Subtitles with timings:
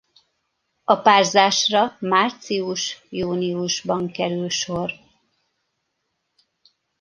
[0.83, 4.91] A párzásra március-júniusban kerül sor.